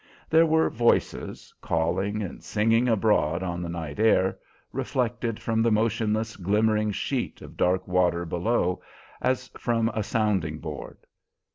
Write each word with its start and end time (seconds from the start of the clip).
There 0.31 0.47
were 0.47 0.71
voices, 0.71 1.53
calling 1.61 2.23
and 2.23 2.43
singing 2.43 2.89
abroad 2.89 3.43
on 3.43 3.61
the 3.61 3.69
night 3.69 3.99
air, 3.99 4.39
reflected 4.71 5.39
from 5.39 5.61
the 5.61 5.71
motionless, 5.71 6.37
glimmering 6.37 6.91
sheet 6.91 7.39
of 7.43 7.55
dark 7.55 7.87
water 7.87 8.25
below 8.25 8.81
as 9.21 9.49
from 9.49 9.89
a 9.89 10.01
sounding 10.01 10.57
board. 10.57 10.97